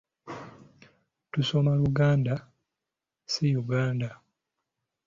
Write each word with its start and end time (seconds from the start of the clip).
Tusoma 1.31 1.71
Luganda 1.81 2.35
si 3.31 3.45
Uganda. 3.61 4.09